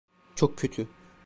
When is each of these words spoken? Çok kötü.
Çok 0.35 0.57
kötü. 0.57 0.87